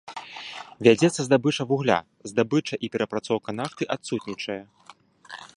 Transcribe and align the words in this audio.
Вядзецца 0.87 1.19
здабыча 1.27 1.63
вугля, 1.73 1.99
здабыча 2.33 2.75
і 2.87 2.91
перапрацоўка 2.97 3.49
нафты 3.61 3.83
адсутнічае. 3.97 4.61